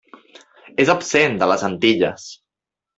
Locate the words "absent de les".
0.95-1.69